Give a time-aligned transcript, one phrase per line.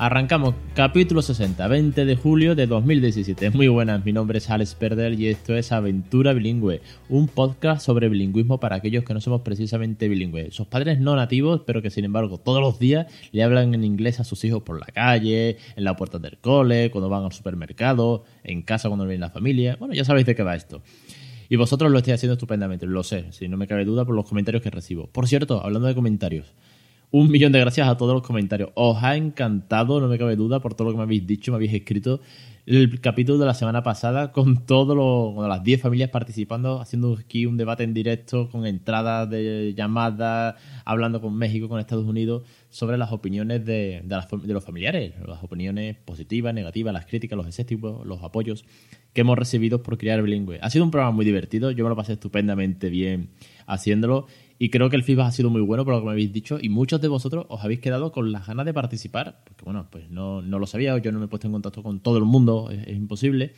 [0.00, 3.50] Arrancamos capítulo 60, 20 de julio de 2017.
[3.50, 8.08] Muy buenas, mi nombre es Alex Perder y esto es Aventura Bilingüe, un podcast sobre
[8.08, 10.54] bilingüismo para aquellos que no somos precisamente bilingües.
[10.54, 14.20] Sus padres no nativos, pero que sin embargo todos los días le hablan en inglés
[14.20, 18.22] a sus hijos por la calle, en la puerta del cole, cuando van al supermercado,
[18.44, 19.74] en casa cuando viene la familia.
[19.80, 20.80] Bueno, ya sabéis de qué va esto.
[21.48, 24.28] Y vosotros lo estáis haciendo estupendamente, lo sé, si no me cabe duda por los
[24.28, 25.08] comentarios que recibo.
[25.08, 26.54] Por cierto, hablando de comentarios,
[27.10, 28.70] un millón de gracias a todos los comentarios.
[28.74, 31.56] Os ha encantado, no me cabe duda, por todo lo que me habéis dicho, me
[31.56, 32.20] habéis escrito.
[32.66, 34.94] El capítulo de la semana pasada con todas
[35.48, 41.22] las 10 familias participando, haciendo aquí un debate en directo con entradas de llamadas, hablando
[41.22, 44.04] con México, con Estados Unidos, sobre las opiniones de,
[44.44, 48.66] los familiares, las opiniones positivas, negativas, las críticas, los escépticos, los apoyos
[49.14, 50.58] que hemos recibido por crear bilingüe.
[50.60, 53.30] Ha sido un programa muy divertido, yo me lo pasé estupendamente bien
[53.66, 54.26] haciéndolo
[54.58, 56.58] y creo que el feedback ha sido muy bueno por lo que me habéis dicho
[56.60, 60.10] y muchos de vosotros os habéis quedado con las ganas de participar, porque bueno, pues
[60.10, 62.70] no, no lo sabía, yo no me he puesto en contacto con todo el mundo,
[62.70, 63.52] es, imposible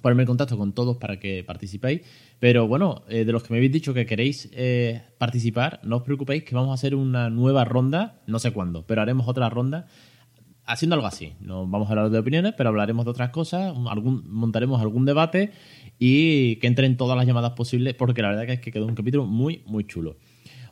[0.00, 2.02] ponerme en contacto con todos para que participéis.
[2.38, 6.02] Pero bueno, eh, de los que me habéis dicho que queréis eh, participar, no os
[6.02, 9.86] preocupéis que vamos a hacer una nueva ronda, no sé cuándo, pero haremos otra ronda
[10.66, 11.34] haciendo algo así.
[11.40, 15.52] No vamos a hablar de opiniones, pero hablaremos de otras cosas, algún, montaremos algún debate
[15.98, 19.26] y que entren todas las llamadas posibles, porque la verdad es que quedó un capítulo
[19.26, 20.16] muy, muy chulo.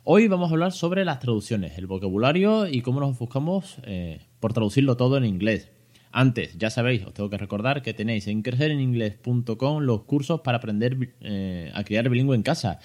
[0.03, 4.51] Hoy vamos a hablar sobre las traducciones, el vocabulario y cómo nos enfocamos eh, por
[4.51, 5.69] traducirlo todo en inglés.
[6.11, 11.15] Antes, ya sabéis, os tengo que recordar que tenéis en crecereninglés.com los cursos para aprender
[11.21, 12.79] eh, a criar bilingüe en casa.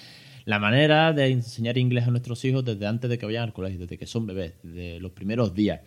[0.45, 3.81] La manera de enseñar inglés a nuestros hijos desde antes de que vayan al colegio,
[3.81, 5.81] desde que son bebés, desde los primeros días.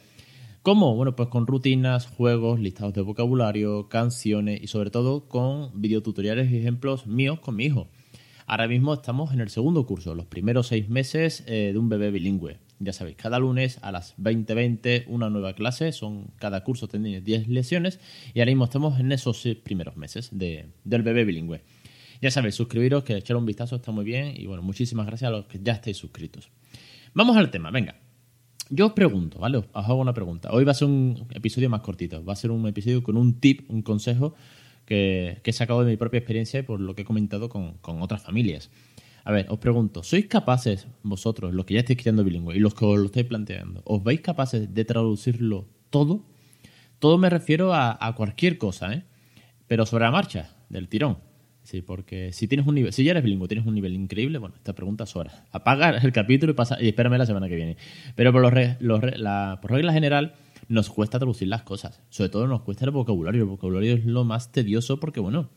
[0.62, 0.94] ¿Cómo?
[0.94, 6.58] Bueno, pues con rutinas, juegos, listados de vocabulario, canciones y sobre todo con videotutoriales y
[6.58, 7.88] ejemplos míos con mi hijo.
[8.46, 12.12] Ahora mismo estamos en el segundo curso, los primeros seis meses eh, de un bebé
[12.12, 12.58] bilingüe.
[12.78, 17.48] Ya sabéis, cada lunes a las 20.20 una nueva clase, son cada curso tiene 10
[17.48, 17.98] lesiones
[18.32, 21.60] y ahora mismo estamos en esos primeros meses de, del bebé bilingüe.
[22.20, 25.32] Ya sabéis, suscribiros, que echar un vistazo está muy bien y bueno, muchísimas gracias a
[25.32, 26.50] los que ya estáis suscritos.
[27.14, 28.01] Vamos al tema, venga.
[28.70, 29.58] Yo os pregunto, ¿vale?
[29.58, 30.50] Os hago una pregunta.
[30.52, 32.24] Hoy va a ser un episodio más cortito.
[32.24, 34.34] Va a ser un episodio con un tip, un consejo
[34.84, 38.22] que, he sacado de mi propia experiencia y por lo que he comentado con, otras
[38.22, 38.70] familias.
[39.24, 42.74] A ver, os pregunto, ¿sois capaces vosotros, los que ya estáis creando bilingüe y los
[42.74, 46.24] que os lo estáis planteando, ¿os veis capaces de traducirlo todo?
[46.98, 49.04] Todo me refiero a, a cualquier cosa, ¿eh?
[49.68, 51.18] Pero sobre la marcha, del tirón.
[51.62, 54.56] Sí, porque si tienes un nivel, si ya eres bilingüe, tienes un nivel increíble, bueno,
[54.56, 55.46] esta pregunta es hora.
[55.52, 57.76] Apaga el capítulo y pasa y espérame la semana que viene.
[58.16, 60.34] Pero por, la, por regla general
[60.68, 62.02] nos cuesta traducir las cosas.
[62.10, 63.42] Sobre todo nos cuesta el vocabulario.
[63.42, 65.50] El vocabulario es lo más tedioso porque, bueno,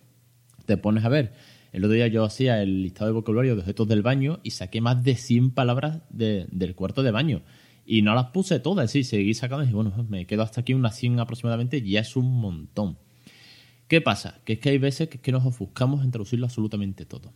[0.66, 1.34] te pones a ver.
[1.72, 4.82] El otro día yo hacía el listado de vocabulario de objetos del baño y saqué
[4.82, 7.42] más de 100 palabras del cuarto de baño.
[7.86, 10.96] Y no las puse todas, sí, seguí sacando y bueno, me quedo hasta aquí unas
[10.96, 12.98] 100 aproximadamente y ya es un montón.
[13.88, 14.41] ¿Qué pasa?
[14.46, 17.34] Que es que hay veces que, nos ofuscamos en traducirlo absolutamente todo.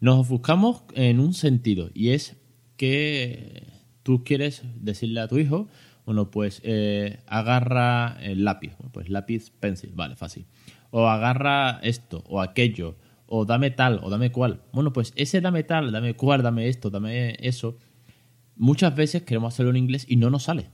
[0.00, 2.36] Nos ofuscamos en un sentido y es
[2.76, 3.68] que
[4.02, 5.68] tú quieres decirle a tu hijo,
[6.04, 10.46] bueno, pues eh, agarra el lápiz, pues lápiz, pencil, vale, fácil.
[10.90, 14.60] O agarra esto o aquello, o dame tal, o dame cual.
[14.72, 17.78] Bueno, pues ese dame tal, dame cual, dame esto, dame eso.
[18.56, 20.68] Muchas veces queremos hacerlo en inglés y no nos sale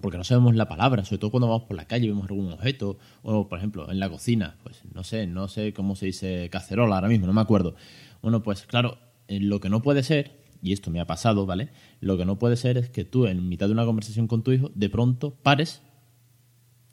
[0.00, 2.50] porque no sabemos la palabra, sobre todo cuando vamos por la calle y vemos algún
[2.52, 6.48] objeto, o por ejemplo en la cocina, pues no sé, no sé cómo se dice
[6.50, 7.74] cacerola ahora mismo, no me acuerdo.
[8.22, 8.98] Bueno, pues claro,
[9.28, 11.70] eh, lo que no puede ser, y esto me ha pasado, ¿vale?
[12.00, 14.52] Lo que no puede ser es que tú en mitad de una conversación con tu
[14.52, 15.82] hijo, de pronto pares,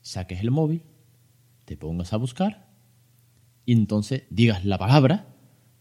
[0.01, 0.83] saques el móvil,
[1.65, 2.67] te pongas a buscar,
[3.65, 5.27] y entonces digas la palabra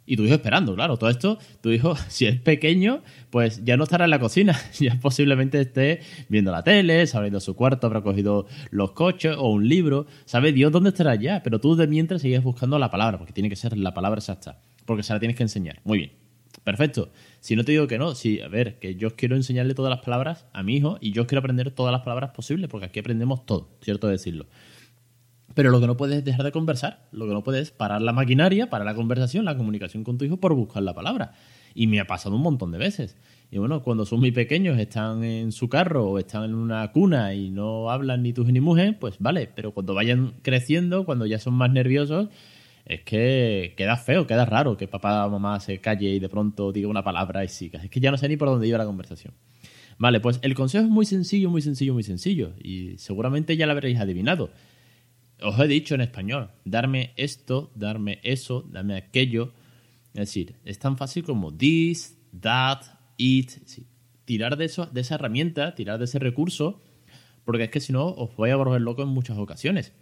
[0.08, 0.96] y tu hijo esperando, claro.
[0.96, 4.98] Todo esto, tu hijo, si es pequeño, pues ya no estará en la cocina, ya
[5.00, 9.36] posiblemente esté viendo la tele, se habrá ido a su cuarto, habrá cogido los coches
[9.36, 12.90] o un libro, sabe Dios dónde estará ya, pero tú de mientras sigues buscando la
[12.90, 15.80] palabra, porque tiene que ser la palabra exacta, porque se la tienes que enseñar.
[15.84, 16.12] Muy bien,
[16.64, 17.12] perfecto.
[17.40, 20.00] Si no te digo que no, si, a ver, que yo quiero enseñarle todas las
[20.00, 23.44] palabras a mi hijo y yo quiero aprender todas las palabras posibles, porque aquí aprendemos
[23.44, 24.46] todo, cierto decirlo.
[25.58, 28.00] Pero lo que no puedes es dejar de conversar, lo que no puedes es parar
[28.00, 31.32] la maquinaria, parar la conversación, la comunicación con tu hijo por buscar la palabra.
[31.74, 33.16] Y me ha pasado un montón de veces.
[33.50, 37.34] Y bueno, cuando son muy pequeños, están en su carro o están en una cuna
[37.34, 39.50] y no hablan ni tus ni mujer, pues vale.
[39.52, 42.28] Pero cuando vayan creciendo, cuando ya son más nerviosos,
[42.84, 46.70] es que queda feo, queda raro que papá o mamá se calle y de pronto
[46.70, 47.82] diga una palabra y siga.
[47.82, 49.34] Es que ya no sé ni por dónde iba la conversación.
[49.98, 52.52] Vale, pues el consejo es muy sencillo, muy sencillo, muy sencillo.
[52.62, 54.50] Y seguramente ya lo habréis adivinado
[55.42, 59.52] os he dicho en español, darme esto, darme eso, darme aquello.
[60.14, 62.82] Es decir, es tan fácil como this, that,
[63.16, 63.52] it.
[64.24, 66.82] Tirar de, de esa herramienta, tirar de ese recurso,
[67.44, 69.92] porque es que si no os voy a volver loco en muchas ocasiones.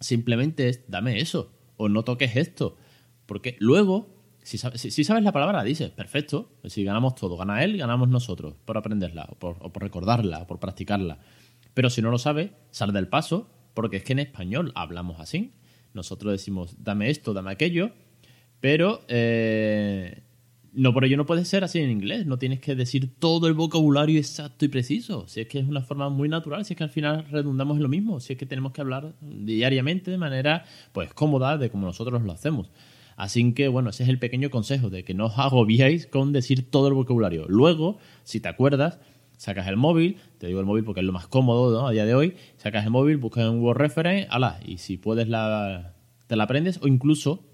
[0.00, 2.76] Simplemente es dame eso, o no toques esto.
[3.26, 6.52] Porque luego, si sabes, si, sabes la palabra, dices, perfecto.
[6.64, 10.46] Si ganamos todo, gana él, ganamos nosotros, por aprenderla, o por, o por recordarla, o
[10.46, 11.18] por practicarla.
[11.74, 15.52] Pero si no lo sabes, sal del paso, porque es que en español hablamos así.
[15.94, 17.92] Nosotros decimos, dame esto, dame aquello,
[18.58, 20.24] pero eh,
[20.72, 22.26] no por ello no puede ser así en inglés.
[22.26, 25.28] No tienes que decir todo el vocabulario exacto y preciso.
[25.28, 27.84] Si es que es una forma muy natural, si es que al final redundamos en
[27.84, 31.86] lo mismo, si es que tenemos que hablar diariamente de manera pues cómoda, de como
[31.86, 32.72] nosotros lo hacemos.
[33.14, 36.68] Así que, bueno, ese es el pequeño consejo de que no os agobiéis con decir
[36.68, 37.46] todo el vocabulario.
[37.46, 38.98] Luego, si te acuerdas,
[39.38, 42.14] sacas el móvil, te digo el móvil porque es lo más cómodo a día de
[42.14, 45.94] hoy, sacas el móvil, buscas en Word Reference, ala, y si puedes la,
[46.26, 47.46] te la aprendes, o incluso,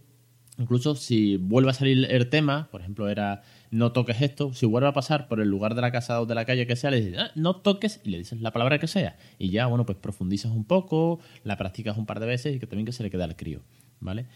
[0.59, 4.89] incluso si vuelve a salir el tema, por ejemplo, era no toques esto, si vuelve
[4.89, 7.03] a pasar por el lugar de la casa o de la calle que sea, le
[7.03, 9.99] dices, ah, no toques, y le dices la palabra que sea, y ya, bueno, pues
[9.99, 13.11] profundizas un poco, la practicas un par de veces y que también que se le
[13.11, 13.61] quede al crío,
[14.01, 14.27] ¿vale?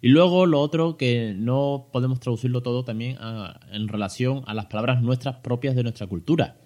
[0.00, 3.16] Y luego lo otro que no podemos traducirlo todo también
[3.72, 6.56] en relación a las palabras nuestras propias de nuestra cultura.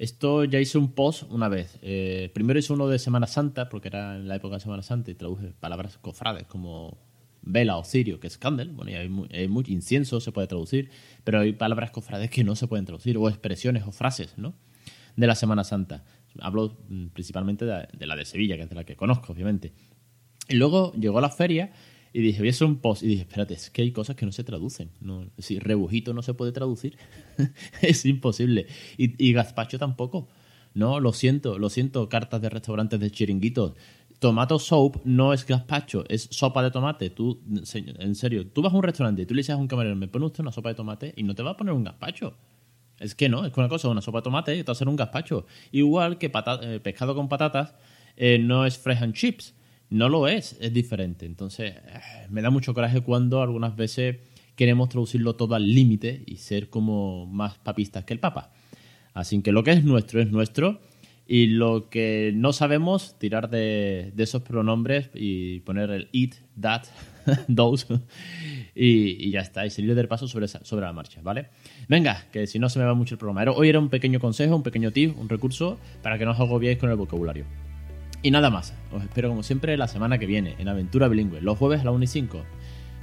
[0.00, 1.78] Esto ya hice un post una vez.
[1.82, 5.10] Eh, primero hice uno de Semana Santa, porque era en la época de Semana Santa,
[5.10, 6.96] y traduje palabras cofrades como
[7.42, 8.72] vela o cirio, que es candle.
[8.72, 10.88] Bueno, y hay, muy, incienso, se puede traducir,
[11.22, 14.54] pero hay palabras cofrades que no se pueden traducir, o expresiones o frases, ¿no?
[15.16, 16.02] De la Semana Santa.
[16.40, 19.74] Hablo mm, principalmente de la de Sevilla, que es de la que conozco, obviamente.
[20.48, 21.72] Y luego llegó la feria
[22.12, 23.02] y dije, voy a hacer un post.
[23.02, 24.90] Y dije, espérate, es que hay cosas que no se traducen.
[25.00, 26.96] No, si rebujito no se puede traducir.
[27.82, 28.66] es imposible.
[28.96, 30.28] Y, y, gazpacho tampoco.
[30.74, 33.74] No, lo siento, lo siento, cartas de restaurantes de chiringuitos.
[34.18, 37.10] Tomato soup no es gazpacho, es sopa de tomate.
[37.10, 37.40] Tú,
[37.74, 40.08] en serio, tú vas a un restaurante y tú le dices a un camarero, me
[40.08, 42.36] pone usted una sopa de tomate y no te va a poner un gazpacho.
[42.98, 44.96] Es que no, es que una cosa una sopa de tomate y otra hacer un
[44.96, 45.46] gazpacho.
[45.72, 46.30] Igual que
[46.62, 47.74] eh, pescado con patatas
[48.16, 49.54] eh, no es fresh and chips
[49.90, 51.26] no lo es, es diferente.
[51.26, 52.00] Entonces, eh,
[52.30, 54.16] me da mucho coraje cuando algunas veces
[54.54, 58.52] queremos traducirlo todo al límite y ser como más papistas que el Papa.
[59.14, 60.80] Así que lo que es nuestro es nuestro
[61.26, 66.82] y lo que no sabemos, tirar de, esos pronombres y poner el it, that,
[67.54, 67.86] those
[68.74, 71.50] y, ya está, y salir del paso sobre, sobre la marcha, ¿vale?
[71.88, 73.50] Venga, que si no se me va mucho el programa.
[73.52, 76.78] Hoy era un pequeño consejo, un pequeño tip, un recurso para que no os agobiéis
[76.78, 77.69] con el vocabulario.
[78.22, 81.56] Y nada más, os espero como siempre la semana que viene en Aventura Bilingüe, los
[81.56, 82.42] jueves a las 1 y 5.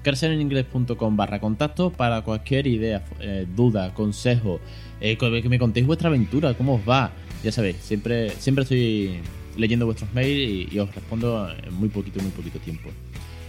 [0.04, 4.60] Creceneningles.com barra contacto para cualquier idea, eh, duda, consejo,
[5.02, 7.12] eh, que me contéis vuestra aventura, cómo os va.
[7.44, 9.19] Ya sabéis, siempre, siempre estoy
[9.58, 12.90] leyendo vuestros mails y os respondo en muy poquito, muy poquito tiempo.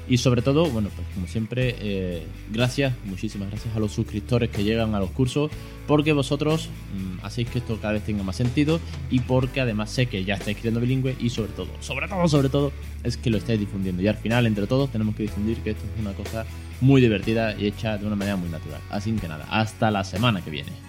[0.08, 4.64] Y sobre todo, bueno, pues como siempre, eh, gracias, muchísimas gracias a los suscriptores que
[4.64, 5.50] llegan a los cursos,
[5.87, 10.06] porque vosotros mm, hacéis que esto cada vez tenga más sentido y porque además sé
[10.06, 12.72] que ya estáis creando bilingüe y sobre todo, sobre todo, sobre todo,
[13.05, 14.02] es que lo estáis difundiendo.
[14.02, 16.47] Y al final, entre todos, tenemos que difundir que esto es una cosa
[16.80, 18.80] muy divertida y hecha de una manera muy natural.
[18.90, 20.88] Así que nada, hasta la semana que viene.